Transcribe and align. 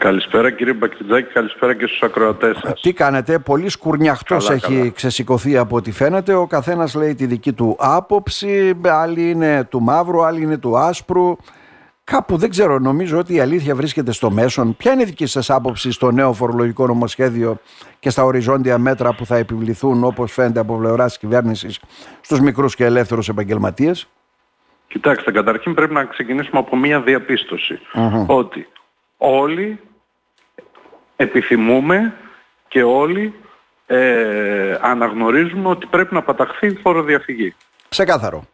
Καλησπέρα 0.00 0.50
κύριε 0.50 0.72
Μπακτιτζάκη, 0.72 1.32
καλησπέρα 1.32 1.74
και 1.74 1.86
στους 1.86 2.02
ακροατές 2.02 2.58
σας. 2.62 2.80
Τι 2.80 2.92
κάνετε, 2.92 3.38
πολύ 3.38 3.68
σκουρνιαχτός 3.68 4.46
Καλά, 4.46 4.60
έχει 4.64 4.76
καλά. 4.78 4.90
ξεσηκωθεί 4.90 5.56
από 5.56 5.76
ό,τι 5.76 5.92
φαίνεται. 5.92 6.34
Ο 6.34 6.46
καθένας 6.46 6.94
λέει 6.94 7.14
τη 7.14 7.26
δική 7.26 7.52
του 7.52 7.76
άποψη, 7.78 8.80
άλλοι 8.84 9.30
είναι 9.30 9.64
του 9.64 9.80
μαύρου, 9.80 10.24
άλλοι 10.24 10.42
είναι 10.42 10.58
του 10.58 10.78
άσπρου. 10.78 11.36
Κάπου 12.04 12.36
δεν 12.36 12.50
ξέρω, 12.50 12.78
νομίζω 12.78 13.18
ότι 13.18 13.34
η 13.34 13.40
αλήθεια 13.40 13.74
βρίσκεται 13.74 14.12
στο 14.12 14.30
μέσον. 14.30 14.76
Ποια 14.76 14.92
είναι 14.92 15.02
η 15.02 15.04
δική 15.04 15.26
σας 15.26 15.50
άποψη 15.50 15.92
στο 15.92 16.10
νέο 16.10 16.32
φορολογικό 16.32 16.86
νομοσχέδιο 16.86 17.58
και 17.98 18.10
στα 18.10 18.24
οριζόντια 18.24 18.78
μέτρα 18.78 19.14
που 19.14 19.26
θα 19.26 19.36
επιβληθούν 19.36 20.04
όπως 20.04 20.32
φαίνεται 20.32 20.60
από 20.60 20.76
πλευράς 20.78 21.06
της 21.06 21.18
κυβέρνησης 21.18 21.80
στους 22.20 22.40
μικρούς 22.40 22.74
και 22.74 22.84
ελεύθερους 22.84 23.28
επαγγελματίες; 23.28 24.08
Κοιτάξτε, 24.88 25.32
καταρχήν 25.32 25.74
πρέπει 25.74 25.94
να 25.94 26.04
ξεκινήσουμε 26.04 26.58
από 26.58 26.76
μία 26.76 27.00
διαπίστωση. 27.00 27.78
Ότι 28.26 28.68
όλοι 29.16 29.80
επιθυμούμε 31.22 32.14
και 32.68 32.82
όλοι 32.82 33.34
ε, 33.86 34.78
αναγνωρίζουμε 34.80 35.68
ότι 35.68 35.86
πρέπει 35.86 36.14
να 36.14 36.22
παταχθεί 36.22 36.66
η 36.66 36.78
φοροδιαφυγή. 36.82 37.54
Ξεκάθαρο. 37.88 38.44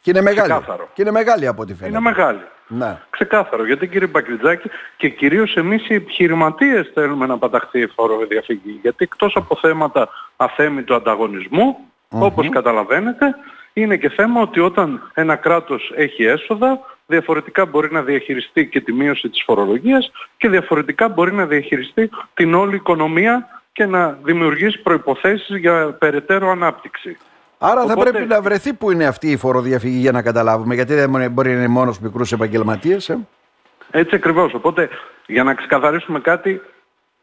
Και 0.00 0.10
είναι 0.10 0.20
μεγάλη. 0.20 0.48
Ξεκάθαρο. 0.48 0.88
Και 0.94 1.02
είναι 1.02 1.10
μεγάλη 1.10 1.46
από 1.46 1.62
ό,τι 1.62 1.74
φαίνεται. 1.74 1.96
Είναι 1.96 2.00
μεγάλη. 2.00 2.40
Ναι. 2.66 2.98
Ξεκάθαρο. 3.10 3.66
Γιατί 3.66 3.88
κύριε 3.88 4.06
Μπακριτζάκη 4.06 4.70
και 4.96 5.08
κυρίως 5.08 5.56
εμείς 5.56 5.88
οι 5.88 5.94
επιχειρηματίες 5.94 6.90
θέλουμε 6.94 7.26
να 7.26 7.38
παταχθεί 7.38 7.80
η 7.80 7.86
φοροδιαφυγή. 7.86 8.78
Γιατί 8.82 9.04
εκτός 9.04 9.36
από 9.36 9.56
θέματα 9.60 10.08
αθέμητου 10.36 10.94
ανταγωνισμού, 10.94 11.76
όπως 12.08 12.48
καταλαβαίνετε, 12.48 13.34
είναι 13.72 13.96
και 13.96 14.08
θέμα 14.08 14.40
ότι 14.40 14.60
όταν 14.60 15.10
ένα 15.14 15.36
κράτος 15.36 15.92
έχει 15.96 16.24
έσοδα, 16.24 16.80
διαφορετικά 17.06 17.66
μπορεί 17.66 17.92
να 17.92 18.02
διαχειριστεί 18.02 18.66
και 18.68 18.80
τη 18.80 18.92
μείωση 18.92 19.28
της 19.28 19.42
φορολογίας 19.46 20.10
και 20.36 20.48
διαφορετικά 20.48 21.08
μπορεί 21.08 21.32
να 21.32 21.46
διαχειριστεί 21.46 22.10
την 22.34 22.54
όλη 22.54 22.74
οικονομία 22.74 23.62
και 23.72 23.86
να 23.86 24.18
δημιουργήσει 24.22 24.78
προϋποθέσεις 24.82 25.56
για 25.56 25.96
περαιτέρω 25.98 26.50
ανάπτυξη. 26.50 27.16
Άρα 27.58 27.84
θα 27.86 27.92
Οπότε- 27.92 28.10
πρέπει 28.10 28.26
να 28.28 28.40
βρεθεί 28.42 28.74
που 28.74 28.90
είναι 28.90 29.06
αυτή 29.06 29.30
η 29.30 29.36
φοροδιαφυγή 29.36 29.98
για 29.98 30.12
να 30.12 30.22
καταλάβουμε. 30.22 30.74
Γιατί 30.74 30.94
δεν 30.94 31.30
μπορεί 31.30 31.48
να 31.50 31.54
είναι 31.54 31.68
μόνος 31.68 31.94
στους 31.94 32.06
μικρούς 32.06 32.32
επαγγελματίες. 32.32 33.08
Ε; 33.08 33.18
Έτσι 33.90 34.14
ακριβώς. 34.14 34.54
Οπότε 34.54 34.88
για 35.26 35.44
να 35.44 35.54
ξεκαθαρίσουμε 35.54 36.20
κάτι 36.20 36.60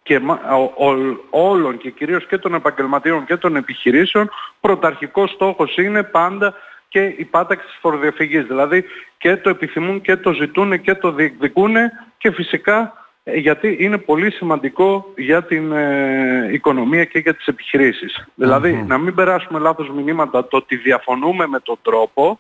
και 0.04 0.20
μα- 0.20 0.40
ο- 0.78 0.86
ο- 0.88 1.18
όλων 1.30 1.78
και 1.78 1.90
κυρίως 1.90 2.26
και 2.28 2.38
των 2.38 2.54
επαγγελματίων 2.54 3.26
και 3.26 3.36
των 3.38 3.56
επιχειρήσεων 3.56 4.30
πρωταρχικός 4.62 5.32
στόχος 5.32 5.78
είναι 5.78 6.04
πάντα 6.04 6.54
και 6.92 7.04
η 7.18 7.26
πάταξη 7.26 7.66
της 7.66 7.78
φοροδιαφυγής. 7.82 8.46
Δηλαδή 8.46 8.84
και 9.18 9.38
το 9.38 9.50
επιθυμούν 9.50 10.02
και 10.02 10.16
το 10.16 10.34
ζητούν 10.34 10.82
και 10.82 10.96
το 10.96 11.12
διεκδικούν 11.12 11.76
και 12.18 12.32
φυσικά 12.32 12.94
ε, 13.24 13.38
γιατί 13.38 13.78
είναι 13.80 13.98
πολύ 13.98 14.32
σημαντικό 14.32 15.14
για 15.16 15.44
την 15.44 15.72
ε, 15.72 16.50
οικονομία 16.52 17.06
και 17.06 17.20
για 17.20 17.34
τις 17.36 17.46
επιχειρήσεις. 17.46 18.28
Δηλαδή 18.36 18.84
να 18.88 18.98
μην 18.98 19.16
περάσουμε 19.16 19.60
λάθος 19.60 19.90
μηνύματα 19.90 20.48
το 20.48 20.58
ότι 20.58 20.76
διαφωνούμε 20.76 21.48
με 21.48 21.60
τον 21.60 21.78
τρόπο 21.82 22.40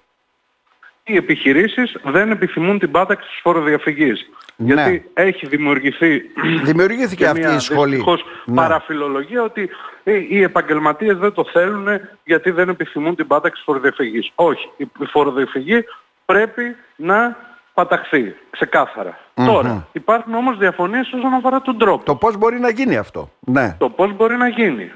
οι 1.03 1.15
επιχειρήσεις 1.15 1.95
δεν 2.03 2.31
επιθυμούν 2.31 2.79
την 2.79 2.91
πάταξη 2.91 3.27
της 3.29 3.39
φοροδιαφυγής. 3.41 4.29
Ναι. 4.55 4.73
Γιατί 4.73 5.09
έχει 5.13 5.47
δημιουργηθεί 5.47 6.21
Δημιουργήθηκε 6.63 7.23
και 7.23 7.29
αυτή 7.29 7.39
μια 7.39 7.55
η 7.55 7.59
σχολή. 7.59 7.95
δυστυχώς 7.95 8.25
Ναι. 8.45 8.55
παραφιλολογία 8.55 9.43
ότι 9.43 9.69
ε, 10.03 10.13
οι 10.29 10.41
επαγγελματίες 10.41 11.17
δεν 11.17 11.33
το 11.33 11.45
θέλουν 11.53 11.87
γιατί 12.23 12.51
δεν 12.51 12.69
επιθυμούν 12.69 13.15
την 13.15 13.27
πάταξη 13.27 13.55
της 13.55 13.63
φοροδιαφυγής. 13.63 14.31
Όχι. 14.35 14.69
Η 14.77 14.87
η 14.99 15.05
φοροδιαφυγή 15.05 15.83
πρέπει 16.25 16.75
να 16.95 17.37
παταχθεί. 17.73 18.35
Ξεκάθαρα. 18.49 19.17
Τώρα, 19.45 19.87
υπάρχουν 19.91 20.33
όμως 20.33 20.57
διαφωνίες 20.57 21.11
όσον 21.13 21.33
αφορά 21.33 21.61
τον 21.61 21.77
τρόπο. 21.77 22.03
Το 22.03 22.15
πώς 22.15 22.37
μπορεί 22.37 22.59
να 22.59 22.69
γίνει 22.69 22.97
αυτό. 22.97 23.31
Ναι. 23.39 23.75
Το 23.79 23.89
πώς 23.89 24.15
μπορεί 24.15 24.35
να 24.37 24.47
γίνει. 24.47 24.91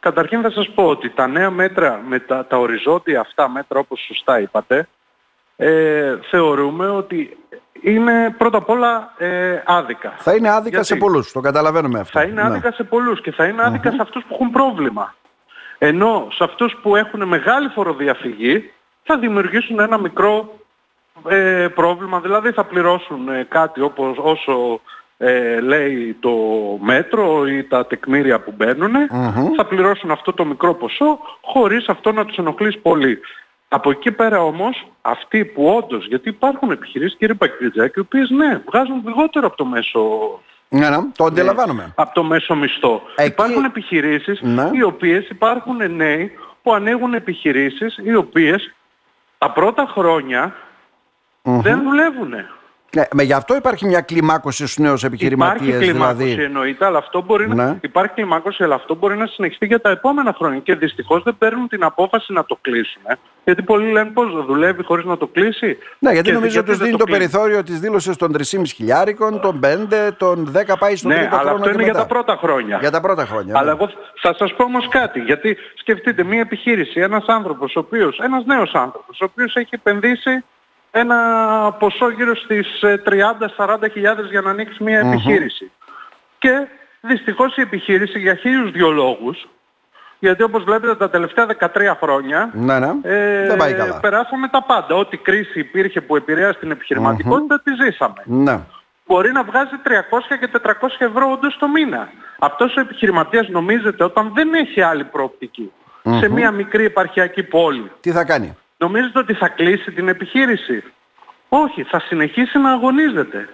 Καταρχήν 0.00 0.40
θα 0.40 0.50
σας 0.50 0.70
πω 0.74 0.84
ότι 0.84 1.10
τα 1.10 1.26
νέα 1.26 1.50
μέτρα, 1.50 2.00
με 2.08 2.18
τα, 2.18 2.46
τα 2.46 2.58
οριζόντια 2.58 3.20
αυτά 3.20 3.48
μέτρα 3.48 3.78
όπως 3.78 4.04
σωστά 4.06 4.40
είπατε, 4.40 4.88
ε, 5.62 6.18
θεωρούμε 6.30 6.88
ότι 6.88 7.36
είναι 7.80 8.34
πρώτα 8.38 8.58
απ' 8.58 8.68
όλα 8.68 9.14
ε, 9.18 9.62
άδικα. 9.66 10.14
Θα 10.18 10.34
είναι 10.34 10.50
άδικα 10.50 10.68
Γιατί; 10.70 10.86
σε 10.86 10.96
πολλούς. 10.96 11.32
Το 11.32 11.40
καταλαβαίνουμε 11.40 12.00
αυτό. 12.00 12.18
Θα 12.18 12.24
είναι 12.24 12.42
Ναι. 12.42 12.48
άδικα 12.48 12.72
σε 12.72 12.84
πολλούς 12.84 13.20
και 13.20 13.32
θα 13.32 13.44
είναι 13.44 13.62
άδικα 13.62 13.90
σε 13.90 13.98
αυτούς 14.00 14.24
που 14.28 14.34
έχουν 14.34 14.50
πρόβλημα. 14.50 15.14
Ενώ 15.78 16.28
σε 16.30 16.44
αυτούς 16.44 16.76
που 16.82 16.96
έχουν 16.96 17.24
μεγάλη 17.28 17.68
φοροδιαφυγή 17.68 18.70
θα 19.02 19.18
δημιουργήσουν 19.18 19.80
ένα 19.80 19.98
μικρό 19.98 20.58
ε, 21.28 21.68
πρόβλημα, 21.74 22.20
δηλαδή 22.20 22.50
θα 22.50 22.64
πληρώσουν 22.64 23.28
ε, 23.28 23.46
κάτι 23.48 23.80
όπως, 23.80 24.16
όσο 24.18 24.80
ε, 25.18 25.60
λέει 25.60 26.16
το 26.20 26.32
μέτρο 26.80 27.46
ή 27.46 27.64
τα 27.64 27.86
τεκμήρια 27.86 28.40
που 28.40 28.52
μπαινουν 28.56 28.92
θα 29.56 29.64
πληρώσουν 29.68 30.10
αυτό 30.10 30.32
το 30.32 30.44
μικρό 30.44 30.74
ποσό 30.74 31.18
χωρίς 31.40 31.88
αυτό 31.88 32.12
να 32.12 32.24
τους 32.24 32.36
ενοχλήσει 32.36 32.78
πολύ. 32.78 33.20
Από 33.72 33.90
εκεί 33.90 34.12
πέρα 34.12 34.42
όμως, 34.42 34.86
αυτοί 35.02 35.44
που 35.44 35.66
όντως, 35.76 36.06
γιατί 36.06 36.28
υπάρχουν 36.28 36.70
επιχειρήσεις 36.70 37.16
κύριε 37.18 37.34
Πακριτζάκη, 37.34 37.92
οι 37.98 38.00
οποίες 38.00 38.30
ναι, 38.30 38.62
βγάζουν 38.66 39.02
λιγότερο 39.06 39.46
από 39.46 39.56
το 39.56 39.64
μέσο 39.64 40.00
Ναι, 40.68 40.88
ναι, 40.88 40.96
το 41.16 41.24
αντιλαμβάνομαι. 41.24 41.92
από 41.96 42.14
το 42.14 42.22
μέσο 42.22 42.54
μισθό. 42.54 43.02
Εκεί- 43.16 43.28
Υπάρχουν 43.28 43.64
επιχειρήσεις 43.64 44.40
Ναι. 44.42 44.70
οι 44.72 44.82
οποίες 44.82 45.28
υπάρχουν 45.28 45.94
νέοι 45.94 46.32
που 46.62 46.72
ανοίγουν 46.74 47.14
επιχειρήσεις 47.14 47.98
οι 48.04 48.14
οποίες 48.14 48.74
τα 49.38 49.50
πρώτα 49.50 49.86
χρόνια 49.90 50.54
δεν 51.42 51.82
δουλεύουν. 51.82 52.32
Ναι, 52.96 53.02
με 53.12 53.22
γι' 53.22 53.32
αυτό 53.32 53.56
υπάρχει 53.56 53.86
μια 53.86 54.00
κλιμάκωση 54.00 54.56
στους 54.66 54.78
νέους 54.78 55.04
επιχειρηματίες. 55.04 55.68
Υπάρχει 55.68 55.90
κλιμάκωση 55.90 56.24
δηλαδή. 56.24 56.42
εννοείται, 56.42 56.84
αλλά 56.84 56.98
αυτό 56.98 57.22
μπορεί 57.22 57.48
να... 57.48 57.54
Ναι. 57.64 57.78
Υπάρχει 57.80 58.12
κλιμάκωση, 58.14 58.62
αλλά 58.62 58.74
αυτό 58.74 58.94
μπορεί 58.94 59.16
να 59.16 59.26
συνεχιστεί 59.26 59.66
για 59.66 59.80
τα 59.80 59.90
επόμενα 59.90 60.34
χρόνια. 60.38 60.58
Και 60.58 60.74
δυστυχώς 60.74 61.22
δεν 61.22 61.34
παίρνουν 61.38 61.68
την 61.68 61.84
απόφαση 61.84 62.32
να 62.32 62.44
το 62.44 62.58
κλείσουν. 62.60 63.02
ε. 63.06 63.14
Γιατί 63.44 63.62
πολλοί 63.62 63.90
λένε 63.92 64.10
πώς 64.10 64.34
δεν 64.34 64.44
δουλεύει 64.44 64.82
χωρίς 64.84 65.04
να 65.04 65.16
το 65.16 65.26
κλείσει; 65.26 65.78
Ναι, 65.98 66.12
γιατί 66.12 66.28
Και 66.28 66.34
νομίζω 66.34 66.52
γιατί 66.52 66.68
τους 66.68 66.76
δεν 66.78 66.86
δίνει 66.86 66.98
το, 66.98 67.04
κλείνει. 67.04 67.18
περιθώριο 67.18 67.62
της 67.62 67.80
δήλωσης 67.80 68.16
των 68.16 68.32
3,5 68.38 68.42
χιλιάρικων, 68.74 69.40
των 69.40 69.60
5, 69.64 70.10
των 70.16 70.52
10 70.56 70.74
πάει 70.78 70.96
στον 70.96 71.10
Ναι, 71.10 71.16
τρίτο 71.16 71.36
αλλά 71.36 71.48
χρόνο 71.48 71.56
αυτό 71.56 71.68
και 71.68 71.74
είναι 71.74 71.82
για 71.82 71.92
μετά. 71.92 72.06
τα 72.06 72.14
πρώτα 72.14 72.36
χρόνια. 72.36 72.78
Για 72.80 72.90
τα 72.90 73.00
πρώτα 73.00 73.26
χρόνια. 73.26 73.54
Αλλά 73.58 73.74
ναι. 73.74 73.78
εγώ 73.80 73.90
θα 74.22 74.34
σας 74.38 74.54
πω 74.54 74.64
όμως 74.64 74.88
κάτι, 74.88 75.20
γιατί 75.20 75.56
σκεφτείτε 75.74 76.22
μια 76.24 76.40
επιχείρηση, 76.40 77.00
ένας 77.00 77.24
άνθρωπος, 77.26 77.76
ο 77.76 77.78
οποίος, 77.78 78.18
ένας 78.18 78.44
νέος 78.44 78.72
άνθρωπος, 78.74 79.20
ο 79.20 79.24
οποίος 79.24 79.56
έχει 79.56 79.70
επενδύσει 79.74 80.44
ένα 80.90 81.16
ποσό 81.78 82.10
γύρω 82.10 82.36
στις 82.36 82.82
ε, 82.82 83.02
30-40 83.56 83.76
χιλιάδες 83.92 84.30
για 84.30 84.40
να 84.40 84.50
ανοίξεις 84.50 84.78
μια 84.78 84.98
επιχείρηση. 84.98 85.70
Και 86.38 86.66
δυστυχώς 87.00 87.56
η 87.56 87.60
επιχείρηση 87.60 88.18
για 88.18 88.34
χίλιους 88.34 88.70
δυο 88.70 88.90
λόγους, 88.90 89.48
γιατί 90.18 90.42
όπως 90.42 90.64
βλέπετε 90.64 90.94
τα 90.96 91.10
τελευταία 91.10 91.46
13 91.46 91.96
χρόνια 92.02 92.50
Ναι, 92.52 92.78
ναι. 92.78 92.90
ε, 93.02 93.46
δεν 93.46 93.56
πάει 93.56 93.72
καλά. 93.74 94.00
περάσαμε 94.00 94.48
τα 94.48 94.62
πάντα. 94.62 94.94
Ό,τι 94.94 95.16
κρίση 95.16 95.58
υπήρχε 95.58 96.00
που 96.00 96.16
επηρέασε 96.16 96.58
την 96.58 96.70
επιχειρηματικότητα 96.70 97.60
τη 97.60 97.70
ζήσαμε 97.84 98.22
Ναι. 98.24 98.60
μπορεί 99.06 99.32
να 99.32 99.42
βγάζει 99.44 99.74
300 99.84 100.36
και 100.40 100.48
400 100.62 100.70
ευρώ 100.98 101.30
όντως 101.30 101.56
το 101.58 101.68
μήνα. 101.68 102.08
Αυτός 102.38 102.76
ο 102.76 102.80
επιχειρηματίας 102.80 103.48
νομίζετε 103.48 104.04
όταν 104.04 104.30
δεν 104.34 104.54
έχει 104.54 104.80
άλλη 104.82 105.04
προοπτική 105.04 105.72
σε 106.18 106.28
μια 106.28 106.50
μικρή 106.50 106.84
επαρχιακή 106.84 107.42
πόλη, 107.42 107.90
Τι 108.00 108.10
θα 108.10 108.24
κάνει; 108.24 108.56
Νομίζετε 108.80 109.18
ότι 109.18 109.34
θα 109.34 109.48
κλείσει 109.48 109.92
την 109.92 110.08
επιχείρηση; 110.08 110.82
Όχι, 111.48 111.82
θα 111.82 112.00
συνεχίσει 112.00 112.58
να 112.58 112.70
αγωνίζεται 112.72 113.48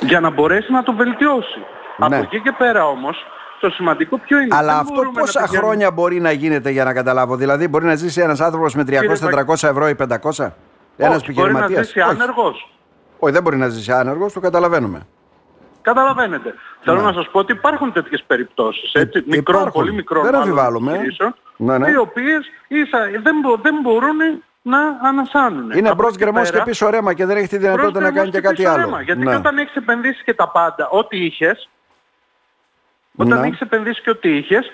για 0.00 0.20
να 0.20 0.30
μπορέσει 0.30 0.72
να 0.72 0.82
το 0.82 0.92
βελτιώσει. 0.92 1.58
Ναι. 1.96 2.06
Από 2.06 2.14
εκεί 2.14 2.40
και 2.40 2.52
πέρα 2.58 2.86
όμως, 2.86 3.26
το 3.60 3.70
σημαντικό 3.70 4.18
ποιο 4.18 4.38
είναι; 4.40 4.56
Αλλά 4.56 4.72
δεν 4.72 4.80
αυτό 4.80 4.94
μπορούμε 4.94 5.12
να 5.14 5.20
πόσα 5.20 5.40
πηγαίνουμε- 5.40 5.64
χρόνια 5.64 5.90
μπορεί 5.90 6.20
να 6.20 6.30
γίνεται 6.30 6.70
για 6.70 6.84
να 6.84 6.92
καταλάβω; 6.92 7.36
Δηλαδή, 7.36 7.68
μπορεί 7.68 7.84
να 7.84 7.94
ζήσει 7.94 8.20
ένας 8.20 8.40
άνθρωπος 8.40 8.74
με 8.74 8.84
300-400 8.84 9.68
ευρώ 9.68 9.88
ή 9.88 9.94
500. 9.94 10.54
Ένας 10.96 11.16
Όχι, 11.16 11.32
μπορεί 11.32 11.52
να 11.52 11.58
επιχειρηματίας; 11.58 11.86
ζήσει 11.86 12.00
Όχι. 12.00 12.10
άνεργος. 12.10 12.68
Όχι, 13.18 13.32
δεν 13.32 13.42
μπορεί 13.42 13.56
να 13.56 13.68
ζήσει 13.68 13.92
άνεργος, 13.92 14.32
το 14.32 14.40
καταλαβαίνουμε. 14.40 15.06
Καταλαβαίνετε. 15.82 16.54
Θέλω 16.84 17.00
να 17.00 17.12
σας 17.12 17.28
πω 17.30 17.38
ότι 17.38 17.52
υπάρχουν 17.52 17.92
τέτοιες 17.92 18.24
περιπτώσεις, 18.26 18.92
έτσι, 18.92 19.18
Ναι. 19.18 19.34
Ε, 19.34 19.36
μικρών, 19.36 19.56
υπάρχουν. 19.60 19.72
πολύ 19.82 19.92
μικρών 19.92 20.22
Δεν 20.22 20.32
μάλλον 20.32 20.48
αμφιβάλλουμε. 20.48 20.90
επιχειρήσεων, 20.92 21.34
Ναι, 21.56 21.78
ναι. 21.78 21.90
οι 21.90 21.96
οποίες 21.96 22.46
ίσα, 22.68 22.98
δεν, 23.22 23.34
μπο- 23.42 23.56
δεν 23.56 23.74
μπορούν 23.82 24.16
να 24.62 24.78
ανασάνουν. 25.02 25.70
Είναι 25.70 25.88
Από 25.88 25.96
μπρος 25.96 26.08
εκεί 26.14 26.18
γκρεμός 26.18 26.46
και 26.46 26.52
πέρα, 26.52 26.64
πίσω 26.64 26.90
ρέμα 26.90 27.14
και 27.14 27.26
δεν 27.26 27.36
έχει 27.36 27.46
τη 27.48 27.56
μπρος 27.58 27.70
δυνατότητα 27.70 28.00
να 28.00 28.10
κάνει 28.10 28.28
γκρεμός 28.30 28.34
και 28.34 28.40
κάτι 28.40 28.54
πίσω 28.56 28.68
άλλο. 28.68 28.80
ρέμα. 28.84 29.00
Γιατί 29.02 29.20
Ναι. 29.24 29.30
και 29.30 29.36
όταν 29.36 29.58
έχεις 29.58 29.74
επενδύσει 29.74 30.24
και 30.24 30.34
τα 30.34 30.48
πάντα, 30.48 30.88
ό,τι 30.88 31.24
είχες, 31.24 31.68
όταν 33.16 33.40
Ναι. 33.40 33.46
έχεις 33.46 33.60
επενδύσει 33.60 34.02
και 34.02 34.10
ό,τι 34.10 34.36
είχες, 34.36 34.70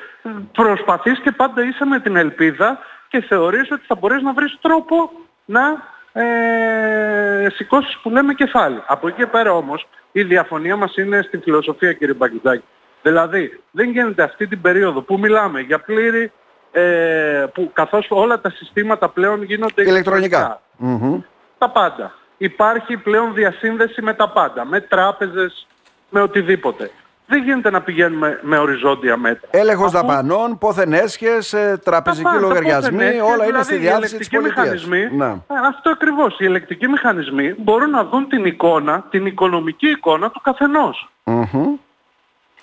προσπαθείς 0.53 1.21
και 1.21 1.31
πάντα 1.33 1.63
είσαι 1.63 1.85
με 1.85 2.01
την 2.01 2.17
ελπίδα 2.17 2.79
και 3.09 3.21
θεωρείς 3.21 3.71
ότι 3.73 3.83
θα 3.87 3.95
μπορείς 3.95 4.23
να 4.23 4.33
βρεις 4.33 4.59
τρόπο 4.61 5.11
να 5.45 5.89
ε, 6.13 7.47
σηκώσεις 7.55 7.99
που 8.03 8.11
λέμε 8.11 8.35
κεφάλι. 8.35 8.83
Από 8.87 9.09
εκεί 9.09 9.17
και 9.17 9.27
πέρα 9.27 9.53
όμως 9.53 9.89
η 10.13 10.23
διαφωνία 10.23 10.77
μας 10.77 10.97
είναι 10.97 11.23
στη 11.23 11.39
φιλοσοφία 11.39 11.93
κύριε 11.93 12.15
Μπαγκητάκη. 12.15 12.65
Δηλαδή 13.03 13.61
δεν 13.71 13.91
γίνεται 13.91 14.23
αυτή 14.23 14.47
την 14.47 14.61
περίοδο 14.61 15.03
που 15.03 15.19
μιλάμε 15.19 15.61
για 15.61 15.79
πλήρη 15.79 16.33
ε, 16.73 17.45
που 17.55 17.71
καθώς 17.73 18.07
όλα 18.11 18.41
τα 18.41 18.51
συστήματα 18.51 19.09
πλέον 19.09 19.43
γίνονται 19.43 19.83
Ηλεκτρονικά. 19.83 20.63
Μμμ. 20.77 21.21
τα 21.59 21.71
πάντα. 21.71 22.15
Υπάρχει 22.37 22.97
πλέον 22.97 23.35
διασύνδεση 23.35 24.03
με 24.03 24.15
τα 24.15 24.29
πάντα. 24.29 24.65
Με 24.65 24.81
τράπεζες, 24.81 25.67
με 26.09 26.21
οτιδήποτε. 26.21 26.91
Δεν 27.31 27.43
γίνεται 27.43 27.71
να 27.71 27.81
πηγαίνουμε 27.83 28.39
με 28.43 28.59
οριζόντια 28.59 29.17
μέτρα. 29.17 29.49
Έλεγχος 29.51 29.95
Αφού... 29.95 30.07
δαπανών, 30.07 30.59
πόθεν 30.59 30.93
έσχες, 30.93 31.55
τραπεζικοί 31.85 32.39
λογαριασμοί, 32.41 33.21
όλα 33.33 33.47
είναι 33.47 33.63
στη 33.63 33.77
διάθεση 33.77 34.17
της 34.17 34.29
πολιτείας. 34.29 34.87
Ναι. 34.87 35.27
Ε, 35.27 35.55
αυτό 35.69 35.91
ακριβώς. 35.91 36.39
Οι 36.39 36.45
ελεκτικοί 36.45 36.89
μηχανισμοί 36.89 37.55
μπορούν 37.59 37.91
να 37.91 38.05
δουν 38.05 38.29
την 38.29 38.45
εικόνα, 38.45 39.05
την 39.11 39.27
οικονομική 39.27 39.89
εικόνα 39.89 40.31
του 40.31 40.41
καθενο 40.41 40.95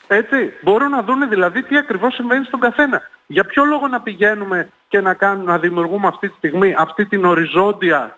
Έτσι, 0.08 0.54
μπορούν 0.62 0.90
να 0.90 1.04
δουν 1.04 1.30
δηλαδή 1.30 1.64
τι 1.64 1.78
ακριβώς 1.78 2.14
συμβαίνει 2.14 2.46
στον 2.46 2.60
καθένα. 2.60 3.02
Για 3.28 3.44
ποιο 3.44 3.64
λόγο 3.64 3.88
να 3.88 4.02
πηγαίνουμε 4.02 4.70
και 4.88 5.02
να, 5.02 5.14
κάνουμε, 5.14 5.52
να 5.52 5.58
δημιουργούμε 5.58 6.08
αυτή 6.08 6.30
τη 6.30 6.36
στιγμή 6.38 6.76
αυτή 6.78 7.06
την 7.06 7.26
οριζόντια 7.26 8.18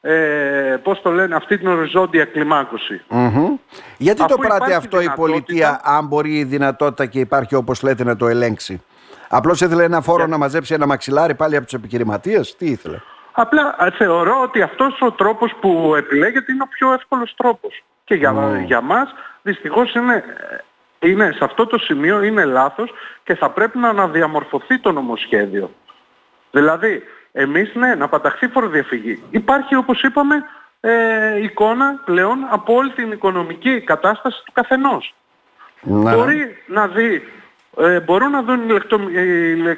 ε, 0.00 0.76
πώς 0.82 1.02
το 1.02 1.10
λένε, 1.10 1.34
αυτή 1.34 1.58
την 1.58 1.68
οριζόντια 1.68 2.28
Γιατί 3.96 4.26
το 4.26 4.36
πράττει 4.36 4.72
αυτό 4.72 5.00
η 5.00 5.10
πολιτεία 5.16 5.80
αν 5.84 6.06
μπορεί 6.06 6.38
η 6.38 6.44
δυνατότητα 6.44 7.06
και 7.06 7.20
υπάρχει 7.20 7.54
όπως 7.54 7.82
λέτε 7.82 8.04
να 8.04 8.16
το 8.16 8.26
ελέγξει; 8.26 8.82
Απλώς 9.28 9.60
ήθελε 9.60 9.84
ένα 9.84 10.00
φόρο 10.00 10.26
να 10.26 10.38
μαζέψει 10.38 10.74
ένα 10.74 10.86
μαξιλάρι 10.86 11.34
πάλι 11.34 11.56
από 11.56 11.64
τους 11.64 11.74
επιχειρηματίες; 11.74 12.56
Τι 12.56 12.66
ήθελε; 12.66 12.98
Απλά 13.32 13.76
θεωρώ 13.96 14.40
ότι 14.42 14.62
αυτός 14.62 15.00
ο 15.00 15.12
τρόπος 15.12 15.54
που 15.60 15.94
επιλέγεται 15.96 16.52
είναι 16.52 16.62
ο 16.62 16.68
πιο 16.68 16.92
εύκολος 16.92 17.34
τρόπος. 17.36 17.84
Και 18.04 18.14
για, 18.14 18.34
mm. 18.34 18.64
για 18.64 18.80
μας 18.80 19.14
δυστυχώς 19.42 19.94
είναι, 19.94 20.24
είναι, 20.98 21.32
σε 21.32 21.44
αυτό 21.44 21.66
το 21.66 21.78
σημείο 21.78 22.22
είναι 22.22 22.44
λάθος 22.44 22.90
και 23.24 23.34
θα 23.34 23.50
πρέπει 23.50 23.78
να 23.78 23.88
αναδιαμορφωθεί 23.88 24.78
το 24.78 24.92
νομοσχέδιο. 24.92 25.70
Δηλαδή 26.50 27.02
εμείς 27.32 27.74
ναι, 27.74 27.94
να 27.94 28.08
παταχθεί 28.08 28.48
φοροδιαφυγή. 28.48 29.22
Υπάρχει 29.30 29.74
όπως 29.74 30.02
είπαμε 30.02 30.44
ε, 30.80 31.42
εικόνα 31.42 32.02
πλέον 32.04 32.46
από 32.50 32.74
όλη 32.74 32.90
την 32.90 33.12
οικονομική 33.12 33.80
κατάσταση 33.80 34.42
του 34.44 34.52
καθενός. 34.52 35.14
Ναι. 35.80 36.14
Μπορεί 36.14 36.56
να 36.66 36.86
δει, 36.86 37.22
ε, 37.76 38.00
μπορούν 38.00 38.30
να 38.30 38.42
δουν 38.42 38.60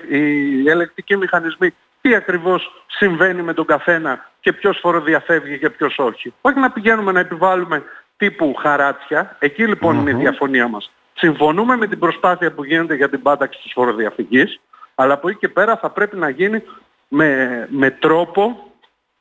οι, 0.08 0.19
οι 0.19 0.69
ελεκτικοί 0.69 1.17
μηχανισμοί 1.17 1.75
τι 2.00 2.14
ακριβώς 2.14 2.85
συμβαίνει 2.87 3.43
με 3.43 3.55
τον 3.55 3.67
καθένα 3.67 4.31
και 4.41 4.53
ποιος 4.53 4.79
φοροδιαφεύγει 4.79 5.58
και 5.58 5.70
ποιος 5.70 5.99
όχι. 5.99 6.35
Όχι 6.41 6.58
να 6.58 6.70
πηγαίνουμε 6.70 7.12
να 7.12 7.20
επιβάλλουμε 7.20 7.82
τύπου 8.17 8.55
χαράτσια. 8.55 9.37
Εκεί 9.38 9.67
λοιπόν 9.67 9.99
είναι 9.99 10.11
η 10.11 10.14
διαφωνία 10.14 10.69
μας. 10.69 10.93
Συμφωνούμε 11.14 11.76
με 11.76 11.87
την 11.87 11.99
προσπάθεια 11.99 12.53
που 12.53 12.64
γίνεται 12.64 12.94
για 12.94 13.08
την 13.08 13.23
πάταξη 13.23 13.62
της 13.62 13.73
φοροδιαφυγής, 13.73 14.61
αλλά 14.94 15.14
από 15.14 15.29
εκεί 15.29 15.38
και 15.38 15.49
πέρα 15.49 15.76
θα 15.76 15.91
πρέπει 15.91 16.17
να 16.17 16.29
γίνει 16.29 16.62
με, 17.11 17.67
με 17.71 17.91
τρόπο, 17.91 18.73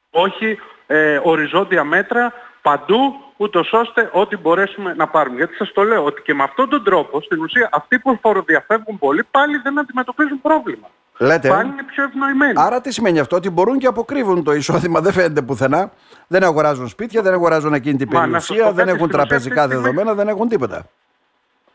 όχι 0.09 0.59
ε, 0.87 1.19
οριζόντια 1.23 1.83
μέτρα 1.83 2.33
παντού, 2.61 3.15
ούτως 3.37 3.73
ώστε 3.73 4.09
ό,τι 4.13 4.37
μπορέσουμε 4.37 4.93
να 4.93 5.07
πάρουμε. 5.07 5.35
Γιατί 5.35 5.55
σας 5.55 5.71
το 5.71 5.83
λέω 5.83 6.03
ότι 6.05 6.21
και 6.21 6.33
με 6.33 6.43
αυτόν 6.43 6.69
τον 6.69 6.83
τρόπο, 6.83 7.21
στην 7.21 7.41
ουσία, 7.41 7.69
αυτοί 7.71 7.99
που 7.99 8.17
φοροδιαφεύγουν 8.21 8.99
πολύ, 8.99 9.23
πάλι 9.31 9.57
δεν 9.57 9.79
αντιμετωπίζουν 9.79 10.41
πρόβλημα. 10.41 10.87
Λέτε. 11.17 11.49
Πάλι 11.49 11.69
είναι 11.69 11.83
πιο 11.83 12.03
ευνοημένοι. 12.03 12.53
Άρα 12.55 12.81
τι 12.81 12.93
σημαίνει 12.93 13.19
αυτό, 13.19 13.35
ότι 13.35 13.49
μπορούν 13.49 13.77
και 13.77 13.87
αποκρύβουν 13.87 14.43
το 14.43 14.53
εισόδημα, 14.53 15.01
δεν 15.01 15.13
φαίνεται 15.13 15.41
πουθενά. 15.41 15.91
Δεν 16.27 16.43
αγοράζουν 16.43 16.87
σπίτια, 16.87 17.21
δεν 17.21 17.33
αγοράζουν 17.33 17.73
ακίνητη 17.73 18.05
περιουσία, 18.05 18.71
δεν 18.71 18.87
έχουν 18.87 19.09
τραπεζικά 19.09 19.67
δεδομένα, 19.67 20.13
δεν 20.13 20.27
έχουν 20.27 20.47
τίποτα. 20.47 20.85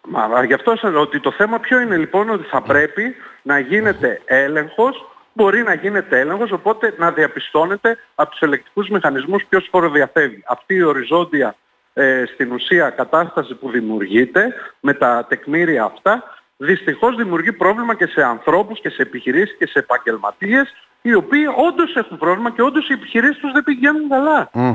Μα 0.08 0.44
γι' 0.44 0.54
αυτό 0.54 0.76
σας 0.76 0.92
λέω 0.92 1.00
ότι 1.00 1.20
το 1.20 1.30
θέμα 1.32 1.58
ποιο 1.58 1.80
είναι 1.80 1.96
λοιπόν 1.96 2.30
ότι 2.30 2.44
θα 2.44 2.62
πρέπει 2.62 3.14
να 3.42 3.58
γίνεται 3.58 4.20
έλεγχος 4.24 5.13
μπορεί 5.34 5.62
να 5.62 5.74
γίνεται 5.74 6.20
έλεγχος, 6.20 6.52
οπότε 6.52 6.94
να 6.98 7.10
διαπιστώνεται 7.10 7.98
από 8.14 8.30
τους 8.30 8.40
ελεκτικούς 8.40 8.88
μηχανισμούς 8.88 9.44
ποιος 9.48 9.68
φοροδιαφεύγει. 9.70 10.42
Αυτή 10.46 10.74
η 10.74 10.82
οριζόντια 10.82 11.56
ε, 11.94 12.24
στην 12.34 12.52
ουσία 12.52 12.90
κατάσταση 12.90 13.54
που 13.54 13.70
δημιουργείται 13.70 14.54
με 14.80 14.94
τα 14.94 15.26
τεκμήρια 15.28 15.84
αυτά, 15.84 16.22
δυστυχώς 16.56 17.16
δημιουργεί 17.16 17.52
πρόβλημα 17.52 17.94
και 17.94 18.06
σε 18.06 18.22
ανθρώπους 18.22 18.80
και 18.80 18.88
σε 18.88 19.02
επιχειρήσεις 19.02 19.56
και 19.58 19.66
σε 19.66 19.78
επαγγελματίες 19.78 20.74
οι 21.02 21.14
οποίοι 21.14 21.44
όντως 21.56 21.96
έχουν 21.96 22.18
πρόβλημα 22.18 22.50
και 22.50 22.62
όντως 22.62 22.88
οι 22.88 22.92
επιχειρήσεις 22.92 23.38
τους 23.38 23.52
δεν 23.52 23.64
πηγαίνουν 23.64 24.08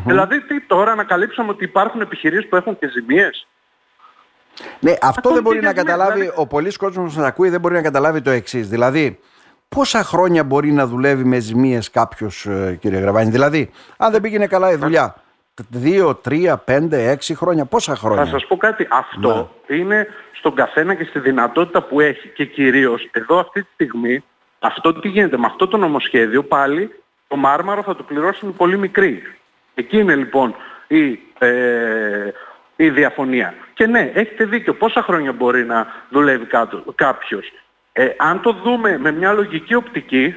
Δηλαδή 0.06 0.42
τι 0.42 0.62
τώρα 0.62 0.92
ανακαλύψαμε 0.92 1.50
ότι 1.50 1.64
υπάρχουν 1.64 2.02
επιχειρήσεις 2.02 2.48
που 2.50 2.56
έχουν 2.56 2.80
και 2.80 2.88
ζημίες. 2.88 3.48
Ναι, 4.80 4.94
αυτό 5.02 5.34
δεν 5.34 5.44
μπορεί 5.44 5.62
να 5.62 5.74
καταλάβει, 5.74 6.20
δηλαδή... 6.20 6.42
ο 6.42 6.48
πολλής 6.48 6.78
κόσμος 6.78 7.14
που 7.14 7.22
ακούει 7.22 7.50
δεν 7.50 7.60
μπορεί 7.60 7.74
να 7.74 7.82
καταλάβει 7.82 8.22
το 8.22 8.30
εξής. 8.30 8.70
Δηλαδή, 8.70 9.20
πόσα 9.70 10.04
χρόνια 10.04 10.44
μπορεί 10.44 10.72
να 10.72 10.88
δουλεύει 10.88 11.24
με 11.24 11.40
ζημίες 11.40 11.90
κάποιος 11.90 12.46
ε, 12.46 12.78
κύριε 12.82 13.00
Γραβάνη; 13.00 13.30
Δηλαδή, 13.30 13.70
αν 13.98 14.12
δεν 14.12 14.22
πήγαινε 14.22 14.48
καλά 14.48 14.72
η 14.72 14.76
δουλειά, 14.76 15.16
δύο, 15.70 16.16
τρία, 16.16 16.58
πέντε, 16.58 17.10
έξι 17.10 17.36
χρόνια, 17.36 17.66
πόσα 17.66 17.96
χρόνια; 17.96 18.24
Θα 18.24 18.30
σας 18.30 18.46
πω 18.46 18.58
κάτι. 18.58 18.88
Αυτό 18.90 19.52
ναι. 19.68 19.76
είναι 19.76 20.08
στον 20.32 20.56
καθένα 20.56 20.94
και 20.94 21.04
στη 21.04 21.20
δυνατότητα 21.20 21.82
που 21.82 22.00
έχει. 22.00 22.28
Και 22.28 22.46
κυρίως 22.46 23.10
εδώ 23.12 23.40
αυτή 23.40 23.62
τη 23.64 23.68
στιγμή, 23.74 24.24
αυτό 24.60 24.94
τι 24.94 25.08
γίνεται 25.08 25.38
με 25.38 25.46
αυτό 25.46 25.68
το 25.68 25.78
νομοσχέδιο 25.78 26.44
πάλι, 26.44 27.04
το 27.28 27.36
μάρμαρο 27.36 27.84
θα 27.84 27.96
το 27.96 28.04
πληρώσουν 28.04 28.56
πολύ 28.56 28.78
μικροί. 28.78 29.24
Εκεί 29.76 29.98
είναι 29.98 30.16
λοιπόν 30.16 30.56
η, 30.88 31.20
ε, 31.40 32.32
η 32.76 32.90
διαφωνία. 32.90 33.54
Και 33.74 33.86
ναι, 33.86 34.12
έχετε 34.14 34.46
δίκιο. 34.46 34.74
Πόσα 34.74 35.02
χρόνια 35.02 35.32
μπορεί 35.32 35.66
να 35.66 35.88
δουλεύει 36.10 36.48
κάποιος; 36.96 37.52
Ε, 38.00 38.16
αν 38.18 38.42
το 38.42 38.52
δούμε 38.64 38.98
με 38.98 39.12
μια 39.12 39.34
λογική 39.34 39.76
οπτική, 39.76 40.36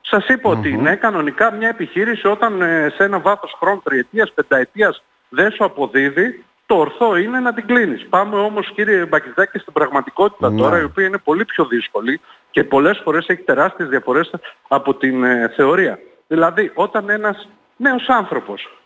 σας 0.00 0.28
είπα 0.28 0.50
ότι 0.50 0.76
ναι, 0.76 0.96
κανονικά 0.96 1.52
μια 1.52 1.68
επιχείρηση 1.68 2.26
όταν 2.26 2.62
ε, 2.62 2.92
σε 2.96 3.04
ένα 3.04 3.18
βάθος 3.18 3.56
χρόνου 3.58 3.80
τριετίας, 3.84 4.32
πενταετίας 4.32 5.02
δεν 5.28 5.50
σου 5.50 5.64
αποδίδει, 5.64 6.44
το 6.66 6.74
ορθό 6.74 7.16
είναι 7.16 7.40
να 7.40 7.54
την 7.54 7.66
κλείνεις. 7.66 8.06
Πάμε 8.08 8.36
όμως 8.36 8.72
κύριε 8.74 9.04
Μπακιζάκη 9.04 9.58
στην 9.58 9.72
πραγματικότητα 9.72 10.54
τώρα, 10.54 10.80
η 10.80 10.84
οποία 10.84 11.06
είναι 11.06 11.18
πολύ 11.18 11.44
πιο 11.44 11.64
δύσκολη 11.64 12.20
και 12.50 12.64
πολλές 12.64 13.00
φορές 13.04 13.26
έχει 13.26 13.42
τεράστιες 13.42 13.88
διαφορές 13.88 14.34
από 14.68 14.94
την 14.94 15.24
ε, 15.24 15.52
θεωρία. 15.56 15.98
Δηλαδή 16.26 16.70
όταν 16.74 17.10
ένας 17.10 17.48
νέος 17.76 18.08
άνθρωπος 18.08 18.78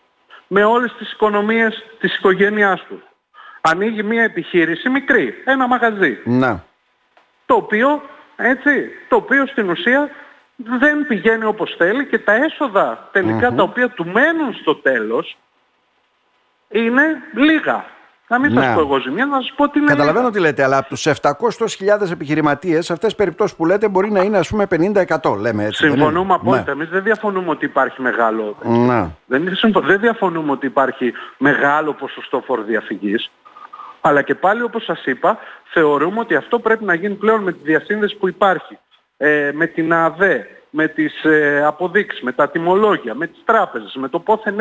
με 0.47 0.63
όλες 0.63 0.93
τις 0.97 1.11
οικονομίες 1.11 1.85
της 1.99 2.15
οικογένειάς 2.17 2.85
του 2.87 3.01
ανοίγει 3.61 4.03
μια 4.03 4.23
επιχείρηση 4.23 4.89
μικρή, 4.89 5.33
ένα 5.45 5.67
μαγαζί. 5.67 6.17
Να 6.25 6.64
το 7.45 7.55
οποίο, 7.55 8.01
έτσι, 8.35 8.89
το 9.09 9.15
οποίο 9.15 9.47
στην 9.47 9.69
ουσία 9.69 10.09
δεν 10.55 11.07
πηγαίνει 11.07 11.45
όπως 11.45 11.75
θέλει 11.77 12.05
και 12.05 12.19
τα 12.19 12.33
έσοδα 12.33 13.09
τα 13.55 13.63
οποία 13.63 13.89
του 13.89 14.05
μένουν 14.05 14.53
στο 14.53 14.75
τέλος 14.75 15.37
είναι 16.69 17.03
λίγα. 17.33 17.85
Να 18.27 18.39
μην 18.39 18.53
ναι. 18.53 18.61
σας 18.61 18.73
πω 18.73 18.79
εγώ 18.79 18.99
ζημιά, 18.99 19.25
να 19.25 19.41
σας 19.41 19.53
πω 19.55 19.69
τι 19.69 19.79
είναι 19.79 19.87
Καταλαβαίνω 19.87 20.29
τι 20.29 20.39
λέτε, 20.39 20.63
αλλά 20.63 20.77
από 20.77 20.89
τους 20.89 21.07
700.000 21.21 22.11
επιχειρηματίες 22.11 22.91
αυτές 22.91 23.07
τις 23.07 23.15
περιπτώσεις 23.15 23.55
που 23.55 23.65
λέτε 23.65 23.87
μπορεί 23.87 24.11
να 24.11 24.21
είναι 24.21 24.37
ας 24.37 24.47
πούμε 24.47 24.67
50% 24.69 25.37
λέμε 25.39 25.63
έτσι. 25.63 25.87
Συμφωνούμε 25.87 26.33
απόλυτα. 26.33 26.63
Ναι. 26.65 26.71
Εμείς 26.71 26.89
δεν 26.89 27.03
διαφωνούμε 27.03 27.49
ότι 27.49 27.65
υπάρχει 27.65 28.01
μεγάλο... 28.01 28.57
Ναι. 28.63 29.09
Δεν, 29.25 29.57
δεν 29.83 29.99
διαφωνούμε 29.99 30.51
ότι 30.51 30.65
υπάρχει 30.65 31.13
μεγάλο 31.37 31.93
ποσοστό 31.93 32.43
φοροδιαφυγής. 32.45 33.31
Αλλά 34.07 34.21
και 34.21 34.35
πάλι 34.35 34.61
όπως 34.61 34.83
σας 34.83 35.05
είπα, 35.05 35.37
θεωρούμε 35.63 36.19
ότι 36.19 36.35
αυτό 36.35 36.59
πρέπει 36.59 36.83
να 36.83 36.93
γίνει 36.93 37.13
πλέον 37.13 37.43
με 37.43 37.51
τη 37.51 37.59
διασύνδεση 37.63 38.15
που 38.15 38.27
υπάρχει. 38.27 38.77
Ε, 39.17 39.51
με 39.53 39.65
την 39.67 39.93
ΑΔΕ, 39.93 40.47
με 40.69 40.87
τις 40.87 41.23
ε, 41.23 41.63
αποδείξεις, 41.65 42.21
με 42.21 42.31
τα 42.31 42.49
τιμολόγια, 42.49 43.15
με 43.15 43.27
τις 43.27 43.41
τράπεζες, 43.45 43.95
με 43.95 44.07
το 44.09 44.19
πόθεν 44.19 44.55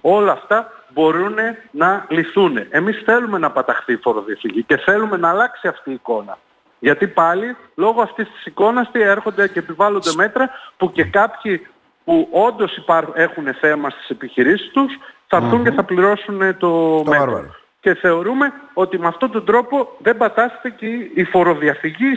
Όλα 0.00 0.32
αυτά 0.32 0.72
μπορούν 0.88 1.34
να 1.70 2.06
λυθούν. 2.08 2.58
Εμείς 2.68 3.02
θέλουμε 3.04 3.38
να 3.38 3.50
παταχθεί 3.50 3.92
η 3.92 3.96
φοροδιαφυγή 3.96 4.62
και 4.62 4.76
θέλουμε 4.76 5.16
να 5.16 5.28
αλλάξει 5.28 5.68
αυτή 5.68 5.90
η 5.90 5.92
εικόνα. 5.92 6.38
Γιατί 6.78 7.06
πάλι 7.06 7.56
λόγω 7.74 8.02
αυτής 8.02 8.28
της 8.28 8.46
εικόνας 8.46 8.90
έρχονται 8.92 9.48
και 9.48 9.58
επιβάλλονται 9.58 10.10
μέτρα 10.16 10.50
που 10.76 10.92
και 10.92 11.04
κάποιοι 11.04 11.66
που 12.04 12.28
όντως 12.30 12.84
έχουν 13.14 13.54
θέμα 13.54 13.90
στις 13.90 14.08
επιχειρήσεις 14.08 14.70
τους 14.70 14.98
θα 15.26 15.36
ερθουν 15.36 15.64
και 15.64 15.70
θα 15.70 15.84
πληρώσουν 15.84 16.38
το, 16.58 17.02
το 17.02 17.10
μέτρο 17.10 17.60
και 17.82 17.94
θεωρούμε 17.94 18.52
ότι 18.72 18.98
με 18.98 19.06
αυτόν 19.06 19.30
τον 19.30 19.44
τρόπο 19.44 19.96
δεν 19.98 20.16
πατάστε 20.16 20.70
και 20.70 20.86
η 21.14 21.24
φοροδιαφυγή 21.24 22.12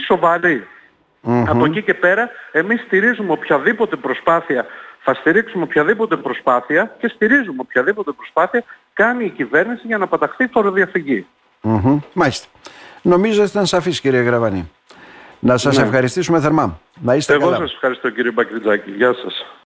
Από 1.47 1.65
εκεί 1.65 1.81
και 1.81 1.93
πέρα 1.93 2.29
εμείς 2.51 2.81
στηρίζουμε 2.81 3.31
οποιαδήποτε 3.31 3.95
προσπάθεια, 3.95 4.65
θα 4.99 5.13
στηρίξουμε 5.13 5.63
οποιαδήποτε 5.63 6.15
προσπάθεια 6.15 6.95
και 6.99 7.07
στηρίζουμε 7.07 7.57
οποιαδήποτε 7.61 8.11
προσπάθεια 8.11 8.63
κάνει 8.93 9.25
η 9.25 9.29
κυβέρνηση 9.29 9.87
για 9.87 9.97
να 9.97 10.07
παταχθεί 10.07 10.43
η 10.43 10.47
φοροδιαφυγή. 10.47 11.25
Mm-hmm. 11.63 11.97
Μάλιστα. 12.13 12.47
Νομίζω 13.01 13.43
ήταν 13.43 13.65
σαφής 13.65 14.01
κύριε 14.01 14.21
Γραβανή. 14.21 14.71
Να 15.39 15.57
σας 15.57 15.77
ναι. 15.77 15.83
ευχαριστήσουμε 15.83 16.39
θερμά. 16.39 16.79
Να 17.01 17.15
είστε 17.15 17.33
Εγώ 17.33 17.43
καλά. 17.43 17.57
σας 17.57 17.73
ευχαριστώ 17.73 18.09
κύριε 18.09 18.31
Μπακριτζάκη. 18.31 18.91
Γεια 18.91 19.13
σας. 19.13 19.45